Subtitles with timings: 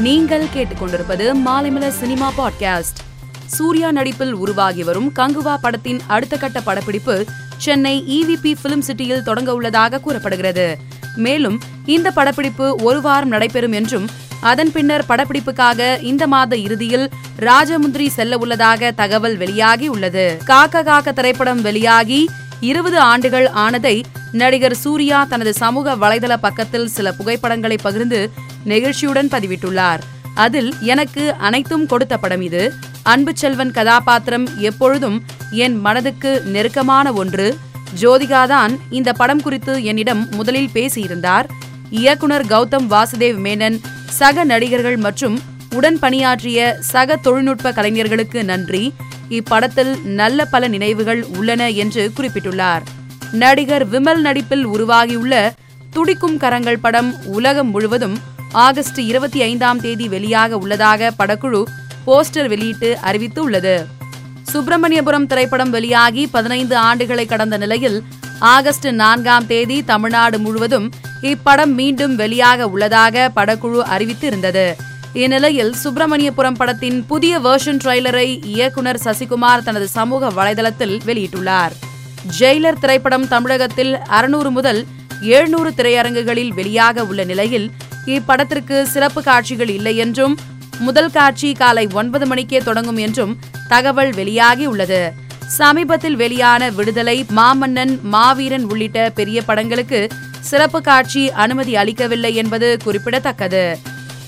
[0.00, 2.98] நீங்கள் கேட்டுக்கொண்டிருப்பது மாலைமல cinema podcast.
[3.46, 7.24] Surya நடிப்பில் உருவாகி வரும் கங்குவா படத்தின் அடுத்த கட்ட படப்பிடிப்பு
[7.56, 10.78] சென்னை இவிபி பிலிம் சிட்டியில் தொடங்க உள்ளதாக கூறப்படுகிறது.
[11.16, 14.08] மேலும் இந்த படப்பிடிப்பு ஒரு வாரம் நடைபெறும் என்றும்
[14.40, 17.10] அதன் பின்னர் படப்பிடிப்புக்காக இந்த மாத இறுதியில்
[17.40, 20.38] ராஜமுந்திரி செல்ல உள்ளதாக தகவல் வெளியாகி உள்ளது.
[20.44, 22.28] காக்க காக்க திரைப்படம் வெளியாகி
[22.60, 24.02] இருபது ஆண்டுகள் ஆனதை
[24.32, 28.30] நடிகர் சூர்யா தனது சமூக வலைதள பக்கத்தில் சில புகைப்படங்களை பகிர்ந்து
[28.66, 29.98] நெகிழ்ச்சியுடன் பதிவிட்டுள்ளார்.
[30.34, 32.72] அதில் எனக்கு அனைத்தும் கொடுத்த படம் இது.
[33.02, 37.58] அன்பு செல்வன் கதாபாத்திரம் எப்பொழுதும் என் மனதுக்கு நெருக்கமான ஒன்று.
[38.00, 41.44] ஜோதிகாதான் இந்த படம் குறித்து என்னிடம் முதலில் பேசியிருந்தார்.
[41.90, 45.40] இயக்குனர் கௌதம் வாசுதேவ் மேனன் சக நடிகர்கள் மற்றும்
[45.74, 48.94] உடன் பணியாற்றிய சக தொழில்நுட்ப கலைஞர்களுக்கு நன்றி.
[49.30, 52.82] இப்படத்தில் நல்ல பல நினைவுகள் உள்ளன என்று குறிப்பிட்டுள்ளார்.
[53.32, 55.52] நடிகர் விமல் நடிப்பில் உருவாகியுள்ள
[55.92, 58.16] துடிக்கும் கரங்கள் படம் உலகம் முழுவதும்
[58.52, 61.62] ஆகஸ்ட் இருபத்தி ஐந்தாம் தேதி வெளியாக உள்ளதாக படக்குழு
[62.04, 63.86] போஸ்டர் வெளியிட்டு அறிவித்து உள்ளது
[64.52, 68.02] சுப்பிரமணியபுரம் திரைப்படம் வெளியாகி பதினைந்து ஆண்டுகளை கடந்த நிலையில்
[68.38, 70.90] ஆகஸ்ட் நான்காம் தேதி தமிழ்நாடு முழுவதும்
[71.22, 74.76] இப்படம் மீண்டும் வெளியாக உள்ளதாக படக்குழு அறிவித்து இருந்தது
[75.14, 81.85] இந்நிலையில் சுப்பிரமணியபுரம் படத்தின் புதிய வெர்ஷன் ட்ரெய்லரை இயக்குனர் சசிகுமார் தனது சமூக வலைதளத்தில் வெளியிட்டுள்ளார்.
[82.30, 84.86] ஜெயிலர் திரைப்படம் தமிழகத்தில் அறுநூறு முதல்
[85.20, 87.70] எழுநூறு திரையரங்குகளில் வெளியாக உள்ள நிலையில்
[88.06, 90.38] இப்படத்திற்கு சிறப்பு காட்சிகள் இல்லை என்றும்
[90.78, 93.38] முதல் காட்சி காலை ஒன்பது மணிக்கே தொடங்கும் என்றும்
[93.68, 95.12] தகவல் வெளியாகி உள்ளது.
[95.46, 100.08] சமீபத்தில் வெளியான விடுதலை மாமன்னன் மாவீரன் உள்ளிட்ட பெரிய படங்களுக்கு
[100.40, 103.78] சிறப்பு காட்சி அனுமதி அளிக்கவில்லை என்பது குறிப்பிடத்தக்கது.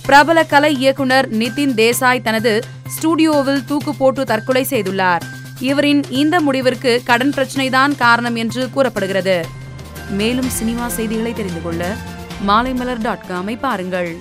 [0.02, 5.24] பிரபல கலை இயக்குனர் நிதின் தேசாய் தனது ஸ்டுடியோவில் தூக்கு போட்டு தற்கொலை செய்துள்ளார்.
[5.60, 9.46] இவரின் இந்த முடிவிற்கு கடன் பிரச்சனைதான் காரணம் என்று கூறப்படுகிறது.
[10.10, 11.94] மேலும் சினிமா செய்திகளை தெரிந்து கொள்ள
[12.46, 14.16] மாலைமலர் டாட் காமை பாருங்கள்.